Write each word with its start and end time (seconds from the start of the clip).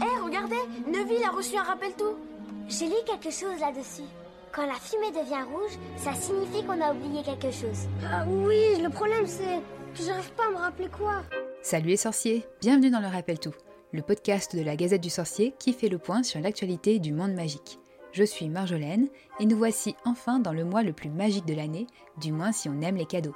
Hé, 0.00 0.24
regardez 0.24 0.56
Neville 0.86 1.24
a 1.24 1.30
reçu 1.30 1.56
un 1.56 1.62
rappel 1.62 1.92
tout 1.98 2.16
J'ai 2.68 2.86
lu 2.86 2.94
quelque 3.06 3.30
chose 3.30 3.60
là-dessus. 3.60 4.08
Quand 4.50 4.66
la 4.66 4.74
fumée 4.74 5.10
devient 5.10 5.42
rouge, 5.42 5.78
ça 5.96 6.14
signifie 6.14 6.64
qu'on 6.64 6.80
a 6.80 6.92
oublié 6.92 7.22
quelque 7.22 7.50
chose. 7.50 7.88
Ah 8.10 8.24
oui, 8.26 8.80
le 8.82 8.88
problème 8.88 9.26
c'est 9.26 9.60
que 9.94 10.02
j'arrive 10.02 10.32
pas 10.32 10.46
à 10.48 10.50
me 10.50 10.56
rappeler 10.56 10.88
quoi. 10.88 11.22
Salut 11.62 11.88
les 11.88 11.96
sorciers, 11.98 12.46
bienvenue 12.60 12.90
dans 12.90 13.00
le 13.00 13.06
Rappel 13.06 13.38
Tout, 13.38 13.54
le 13.92 14.00
podcast 14.02 14.56
de 14.56 14.62
la 14.62 14.76
Gazette 14.76 15.02
du 15.02 15.10
Sorcier 15.10 15.54
qui 15.58 15.74
fait 15.74 15.88
le 15.88 15.98
point 15.98 16.22
sur 16.22 16.40
l'actualité 16.40 16.98
du 16.98 17.12
monde 17.12 17.34
magique. 17.34 17.78
Je 18.12 18.24
suis 18.24 18.48
Marjolaine 18.48 19.08
et 19.40 19.46
nous 19.46 19.56
voici 19.56 19.94
enfin 20.06 20.38
dans 20.38 20.52
le 20.52 20.64
mois 20.64 20.82
le 20.82 20.92
plus 20.92 21.10
magique 21.10 21.46
de 21.46 21.54
l'année, 21.54 21.86
du 22.18 22.32
moins 22.32 22.52
si 22.52 22.68
on 22.68 22.80
aime 22.80 22.96
les 22.96 23.06
cadeaux 23.06 23.34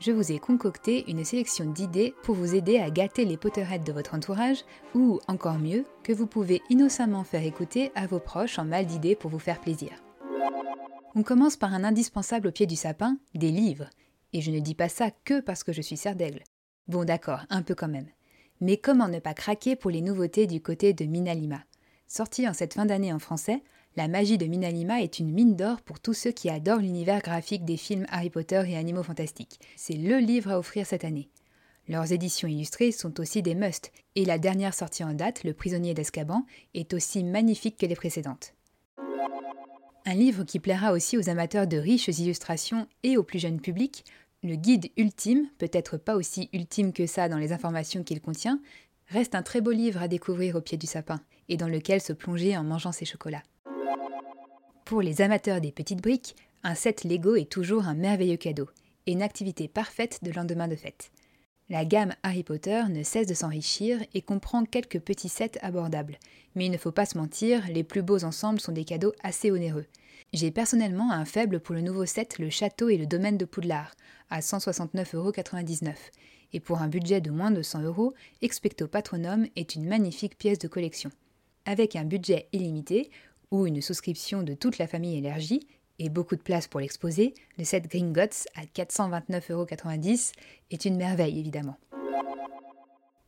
je 0.00 0.12
vous 0.12 0.30
ai 0.30 0.38
concocté 0.38 1.10
une 1.10 1.24
sélection 1.24 1.64
d'idées 1.64 2.14
pour 2.22 2.34
vous 2.34 2.54
aider 2.54 2.78
à 2.78 2.90
gâter 2.90 3.24
les 3.24 3.36
Potterheads 3.36 3.84
de 3.84 3.92
votre 3.92 4.14
entourage 4.14 4.64
ou, 4.94 5.20
encore 5.26 5.58
mieux, 5.58 5.84
que 6.04 6.12
vous 6.12 6.26
pouvez 6.26 6.62
innocemment 6.70 7.24
faire 7.24 7.44
écouter 7.44 7.90
à 7.94 8.06
vos 8.06 8.20
proches 8.20 8.58
en 8.58 8.64
mal 8.64 8.86
d'idées 8.86 9.16
pour 9.16 9.30
vous 9.30 9.38
faire 9.38 9.60
plaisir. 9.60 9.90
On 11.14 11.22
commence 11.22 11.56
par 11.56 11.74
un 11.74 11.82
indispensable 11.82 12.48
au 12.48 12.52
pied 12.52 12.66
du 12.66 12.76
sapin, 12.76 13.18
des 13.34 13.50
livres. 13.50 13.90
Et 14.32 14.40
je 14.40 14.50
ne 14.50 14.60
dis 14.60 14.74
pas 14.74 14.88
ça 14.88 15.10
que 15.10 15.40
parce 15.40 15.64
que 15.64 15.72
je 15.72 15.82
suis 15.82 15.96
serre 15.96 16.14
d'aigle. 16.14 16.44
Bon 16.86 17.04
d'accord, 17.04 17.40
un 17.50 17.62
peu 17.62 17.74
quand 17.74 17.88
même. 17.88 18.08
Mais 18.60 18.76
comment 18.76 19.08
ne 19.08 19.18
pas 19.18 19.34
craquer 19.34 19.74
pour 19.74 19.90
les 19.90 20.00
nouveautés 20.00 20.46
du 20.46 20.60
côté 20.60 20.92
de 20.92 21.06
Minalima? 21.06 21.64
Sorti 22.06 22.48
en 22.48 22.54
cette 22.54 22.74
fin 22.74 22.86
d'année 22.86 23.12
en 23.12 23.18
français, 23.18 23.62
la 23.98 24.06
magie 24.06 24.38
de 24.38 24.46
Minalima 24.46 25.02
est 25.02 25.18
une 25.18 25.32
mine 25.32 25.56
d'or 25.56 25.80
pour 25.80 25.98
tous 25.98 26.14
ceux 26.14 26.30
qui 26.30 26.48
adorent 26.48 26.78
l'univers 26.78 27.20
graphique 27.20 27.64
des 27.64 27.76
films 27.76 28.06
Harry 28.10 28.30
Potter 28.30 28.62
et 28.68 28.76
Animaux 28.76 29.02
Fantastiques. 29.02 29.58
C'est 29.74 29.96
le 29.96 30.18
livre 30.18 30.52
à 30.52 30.58
offrir 30.60 30.86
cette 30.86 31.02
année. 31.02 31.28
Leurs 31.88 32.12
éditions 32.12 32.46
illustrées 32.46 32.92
sont 32.92 33.18
aussi 33.18 33.42
des 33.42 33.56
musts, 33.56 33.90
et 34.14 34.24
la 34.24 34.38
dernière 34.38 34.72
sortie 34.72 35.02
en 35.02 35.14
date, 35.14 35.42
Le 35.42 35.52
prisonnier 35.52 35.94
d'Azkaban, 35.94 36.46
est 36.74 36.94
aussi 36.94 37.24
magnifique 37.24 37.76
que 37.76 37.86
les 37.86 37.96
précédentes. 37.96 38.54
Un 40.06 40.14
livre 40.14 40.44
qui 40.44 40.60
plaira 40.60 40.92
aussi 40.92 41.18
aux 41.18 41.28
amateurs 41.28 41.66
de 41.66 41.76
riches 41.76 42.06
illustrations 42.06 42.86
et 43.02 43.16
au 43.16 43.24
plus 43.24 43.40
jeune 43.40 43.60
public, 43.60 44.04
le 44.44 44.54
guide 44.54 44.92
ultime, 44.96 45.48
peut-être 45.58 45.96
pas 45.96 46.14
aussi 46.14 46.50
ultime 46.52 46.92
que 46.92 47.06
ça 47.08 47.28
dans 47.28 47.38
les 47.38 47.50
informations 47.50 48.04
qu'il 48.04 48.20
contient, 48.20 48.60
reste 49.08 49.34
un 49.34 49.42
très 49.42 49.60
beau 49.60 49.72
livre 49.72 50.00
à 50.00 50.06
découvrir 50.06 50.54
au 50.54 50.60
pied 50.60 50.78
du 50.78 50.86
sapin, 50.86 51.20
et 51.48 51.56
dans 51.56 51.66
lequel 51.66 52.00
se 52.00 52.12
plonger 52.12 52.56
en 52.56 52.62
mangeant 52.62 52.92
ses 52.92 53.04
chocolats. 53.04 53.42
Pour 54.88 55.02
les 55.02 55.20
amateurs 55.20 55.60
des 55.60 55.70
petites 55.70 56.00
briques, 56.00 56.34
un 56.62 56.74
set 56.74 57.04
Lego 57.04 57.36
est 57.36 57.52
toujours 57.52 57.86
un 57.86 57.92
merveilleux 57.92 58.38
cadeau 58.38 58.70
et 59.04 59.12
une 59.12 59.20
activité 59.20 59.68
parfaite 59.68 60.20
de 60.24 60.32
lendemain 60.32 60.66
de 60.66 60.76
fête. 60.76 61.10
La 61.68 61.84
gamme 61.84 62.14
Harry 62.22 62.42
Potter 62.42 62.84
ne 62.88 63.02
cesse 63.02 63.26
de 63.26 63.34
s'enrichir 63.34 64.00
et 64.14 64.22
comprend 64.22 64.64
quelques 64.64 65.00
petits 65.00 65.28
sets 65.28 65.58
abordables. 65.60 66.16
Mais 66.54 66.64
il 66.64 66.70
ne 66.70 66.78
faut 66.78 66.90
pas 66.90 67.04
se 67.04 67.18
mentir, 67.18 67.66
les 67.68 67.84
plus 67.84 68.00
beaux 68.00 68.24
ensembles 68.24 68.60
sont 68.60 68.72
des 68.72 68.86
cadeaux 68.86 69.12
assez 69.22 69.50
onéreux. 69.50 69.84
J'ai 70.32 70.50
personnellement 70.50 71.12
un 71.12 71.26
faible 71.26 71.60
pour 71.60 71.74
le 71.74 71.82
nouveau 71.82 72.06
set 72.06 72.38
Le 72.38 72.48
Château 72.48 72.88
et 72.88 72.96
le 72.96 73.04
Domaine 73.04 73.36
de 73.36 73.44
Poudlard, 73.44 73.94
à 74.30 74.40
169,99€. 74.40 75.92
Et 76.54 76.60
pour 76.60 76.80
un 76.80 76.88
budget 76.88 77.20
de 77.20 77.30
moins 77.30 77.50
de 77.50 77.60
100 77.60 77.82
euros, 77.82 78.14
Expecto 78.40 78.88
Patronum 78.88 79.48
est 79.54 79.74
une 79.74 79.86
magnifique 79.86 80.38
pièce 80.38 80.58
de 80.58 80.66
collection. 80.66 81.10
Avec 81.66 81.96
un 81.96 82.04
budget 82.04 82.48
illimité, 82.54 83.10
ou 83.50 83.66
une 83.66 83.82
souscription 83.82 84.42
de 84.42 84.54
toute 84.54 84.78
la 84.78 84.86
famille 84.86 85.16
énergie 85.16 85.66
et 85.98 86.08
beaucoup 86.08 86.36
de 86.36 86.42
place 86.42 86.68
pour 86.68 86.80
l'exposer, 86.80 87.34
le 87.58 87.64
set 87.64 87.88
Gringotts 87.88 88.46
à 88.54 88.64
429,90€ 88.64 90.32
est 90.70 90.84
une 90.84 90.96
merveille 90.96 91.38
évidemment. 91.38 91.76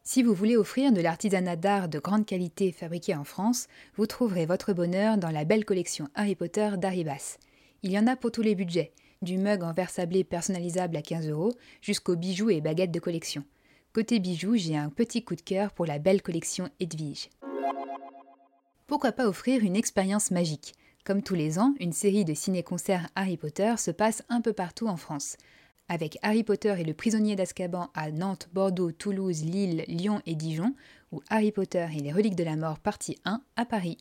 Si 0.03 0.23
vous 0.23 0.35
voulez 0.35 0.57
offrir 0.57 0.93
de 0.93 1.01
l'artisanat 1.01 1.57
d'art 1.57 1.89
de 1.89 1.99
grande 1.99 2.27
qualité 2.27 2.73
fabriqué 2.73 3.15
en 3.15 3.25
France, 3.25 3.69
vous 3.97 4.07
trouverez 4.07 4.47
votre 4.47 4.73
bonheur 4.73 5.19
dans 5.19 5.31
la 5.31 5.45
belle 5.45 5.65
collection 5.65 6.09
Harry 6.15 6.35
Potter 6.35 6.71
d'Aribas. 6.79 7.39
Il 7.83 7.93
y 7.93 7.99
en 7.99 8.07
a 8.07 8.17
pour 8.17 8.33
tous 8.33 8.43
les 8.43 8.55
budgets, 8.55 8.93
du 9.23 9.39
mug 9.39 9.63
en 9.63 9.73
verre 9.73 9.91
sablé 9.91 10.25
personnalisable 10.25 10.97
à 10.97 11.03
15 11.03 11.29
euros 11.29 11.53
jusqu'aux 11.81 12.17
bijoux 12.17 12.51
et 12.51 12.61
baguettes 12.61 12.91
de 12.91 13.01
collection. 13.01 13.45
Côté 13.93 14.19
bijoux, 14.19 14.57
j'ai 14.57 14.77
un 14.77 14.91
petit 14.91 15.25
coup 15.25 15.35
de 15.35 15.41
cœur 15.43 15.73
pour 15.73 15.87
la 15.87 15.99
belle 15.99 16.23
collection 16.23 16.69
Edwige 16.81 17.29
pourquoi 18.91 19.13
pas 19.13 19.29
offrir 19.29 19.63
une 19.63 19.77
expérience 19.77 20.33
magique 20.33 20.75
Comme 21.05 21.23
tous 21.23 21.37
les 21.37 21.61
ans, 21.61 21.75
une 21.79 21.93
série 21.93 22.25
de 22.25 22.35
ciné-concerts 22.35 23.09
Harry 23.15 23.37
Potter 23.37 23.77
se 23.79 23.93
passe 23.93 24.25
un 24.29 24.41
peu 24.41 24.53
partout 24.53 24.89
en 24.89 24.97
France. 24.97 25.37
Avec 25.89 26.19
Harry 26.23 26.43
Potter 26.43 26.75
et 26.77 26.83
le 26.83 26.93
prisonnier 26.93 27.37
d'Azkaban 27.37 27.91
à 27.95 28.11
Nantes, 28.11 28.49
Bordeaux, 28.53 28.91
Toulouse, 28.91 29.45
Lille, 29.45 29.85
Lyon 29.87 30.21
et 30.27 30.35
Dijon, 30.35 30.75
ou 31.13 31.23
Harry 31.31 31.53
Potter 31.53 31.87
et 31.97 32.01
les 32.01 32.13
reliques 32.13 32.35
de 32.35 32.43
la 32.43 32.57
mort 32.57 32.81
partie 32.81 33.17
1 33.25 33.41
à 33.55 33.65
Paris. 33.65 33.99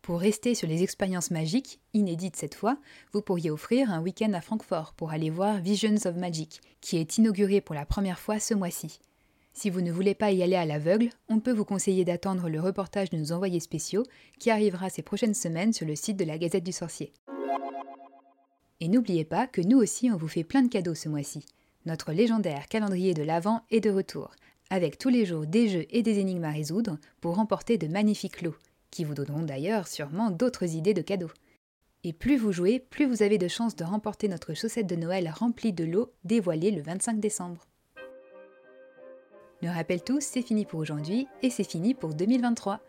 Pour 0.00 0.18
rester 0.18 0.54
sur 0.54 0.66
les 0.66 0.82
expériences 0.82 1.30
magiques, 1.30 1.80
inédites 1.92 2.36
cette 2.36 2.54
fois, 2.54 2.78
vous 3.12 3.20
pourriez 3.20 3.50
offrir 3.50 3.90
un 3.90 4.00
week-end 4.00 4.32
à 4.32 4.40
Francfort 4.40 4.94
pour 4.94 5.10
aller 5.10 5.28
voir 5.28 5.58
Visions 5.58 6.06
of 6.06 6.16
Magic, 6.16 6.62
qui 6.80 6.96
est 6.96 7.18
inauguré 7.18 7.60
pour 7.60 7.74
la 7.74 7.84
première 7.84 8.18
fois 8.18 8.40
ce 8.40 8.54
mois-ci. 8.54 8.98
Si 9.56 9.70
vous 9.70 9.80
ne 9.80 9.92
voulez 9.92 10.16
pas 10.16 10.32
y 10.32 10.42
aller 10.42 10.56
à 10.56 10.66
l'aveugle, 10.66 11.10
on 11.28 11.38
peut 11.38 11.52
vous 11.52 11.64
conseiller 11.64 12.04
d'attendre 12.04 12.48
le 12.48 12.60
reportage 12.60 13.10
de 13.10 13.16
nos 13.16 13.30
envoyés 13.30 13.60
spéciaux 13.60 14.02
qui 14.40 14.50
arrivera 14.50 14.90
ces 14.90 15.02
prochaines 15.02 15.32
semaines 15.32 15.72
sur 15.72 15.86
le 15.86 15.94
site 15.94 16.16
de 16.16 16.24
la 16.24 16.38
Gazette 16.38 16.64
du 16.64 16.72
Sorcier. 16.72 17.12
Et 18.80 18.88
n'oubliez 18.88 19.24
pas 19.24 19.46
que 19.46 19.60
nous 19.60 19.78
aussi 19.78 20.10
on 20.10 20.16
vous 20.16 20.28
fait 20.28 20.42
plein 20.42 20.62
de 20.62 20.68
cadeaux 20.68 20.96
ce 20.96 21.08
mois-ci. 21.08 21.46
Notre 21.86 22.12
légendaire 22.12 22.66
calendrier 22.66 23.14
de 23.14 23.22
l'Avent 23.22 23.62
est 23.70 23.80
de 23.80 23.90
retour, 23.90 24.32
avec 24.70 24.98
tous 24.98 25.08
les 25.08 25.24
jours 25.24 25.46
des 25.46 25.68
jeux 25.68 25.86
et 25.90 26.02
des 26.02 26.18
énigmes 26.18 26.44
à 26.44 26.50
résoudre 26.50 26.98
pour 27.20 27.36
remporter 27.36 27.78
de 27.78 27.86
magnifiques 27.86 28.42
lots, 28.42 28.56
qui 28.90 29.04
vous 29.04 29.14
donneront 29.14 29.42
d'ailleurs 29.42 29.86
sûrement 29.86 30.30
d'autres 30.30 30.74
idées 30.74 30.94
de 30.94 31.02
cadeaux. 31.02 31.30
Et 32.02 32.12
plus 32.12 32.36
vous 32.36 32.52
jouez, 32.52 32.80
plus 32.80 33.06
vous 33.06 33.22
avez 33.22 33.38
de 33.38 33.48
chances 33.48 33.76
de 33.76 33.84
remporter 33.84 34.26
notre 34.26 34.52
chaussette 34.52 34.88
de 34.88 34.96
Noël 34.96 35.30
remplie 35.32 35.72
de 35.72 35.84
lots 35.84 36.12
dévoilée 36.24 36.72
le 36.72 36.82
25 36.82 37.20
décembre. 37.20 37.68
Le 39.64 39.70
rappel 39.70 40.02
tous, 40.02 40.20
c'est 40.20 40.42
fini 40.42 40.66
pour 40.66 40.78
aujourd'hui 40.78 41.26
et 41.40 41.48
c'est 41.48 41.64
fini 41.64 41.94
pour 41.94 42.12
2023. 42.12 42.80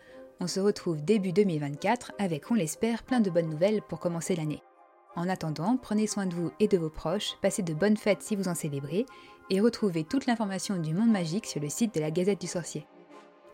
On 0.41 0.47
se 0.47 0.59
retrouve 0.59 1.01
début 1.01 1.31
2024 1.31 2.11
avec, 2.19 2.51
on 2.51 2.53
l'espère, 2.53 3.03
plein 3.03 3.21
de 3.21 3.29
bonnes 3.29 3.49
nouvelles 3.49 3.81
pour 3.81 4.01
commencer 4.01 4.35
l'année. 4.35 4.61
En 5.15 5.29
attendant, 5.29 5.77
prenez 5.77 6.05
soin 6.05 6.25
de 6.25 6.35
vous 6.35 6.51
et 6.59 6.67
de 6.67 6.77
vos 6.77 6.89
proches, 6.89 7.37
passez 7.41 7.63
de 7.63 7.73
bonnes 7.73 7.95
fêtes 7.95 8.23
si 8.23 8.35
vous 8.35 8.49
en 8.49 8.55
célébrez, 8.55 9.05
et 9.49 9.61
retrouvez 9.61 10.03
toute 10.03 10.25
l'information 10.25 10.75
du 10.75 10.93
monde 10.93 11.11
magique 11.11 11.45
sur 11.45 11.61
le 11.61 11.69
site 11.69 11.95
de 11.95 12.01
la 12.01 12.11
Gazette 12.11 12.41
du 12.41 12.47
Sorcier. 12.47 12.85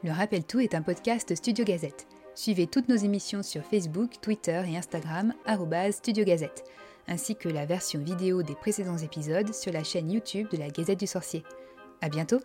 Le 0.04 0.10
Rappel 0.10 0.44
Tout 0.44 0.60
est 0.60 0.74
un 0.74 0.82
podcast 0.82 1.36
Studio 1.36 1.64
Gazette. 1.64 2.08
Suivez 2.34 2.66
toutes 2.66 2.90
nos 2.90 2.96
émissions 2.96 3.44
sur 3.44 3.64
Facebook, 3.64 4.14
Twitter 4.24 4.64
et 4.68 4.78
Instagram, 4.78 5.36
Studio 5.92 6.26
Gazette, 6.26 6.64
ainsi 7.08 7.36
que 7.36 7.50
la 7.50 7.68
version 7.68 8.02
vidéo 8.02 8.42
des 8.42 8.56
précédents 8.56 8.98
épisodes 8.98 9.54
sur 9.54 9.72
la 9.72 9.84
chaîne 9.84 10.10
YouTube 10.10 10.48
de 10.52 10.58
la 10.58 10.70
Gazette 10.70 11.02
du 11.02 11.06
Sorcier. 11.06 11.44
A 12.02 12.10
bientôt! 12.10 12.40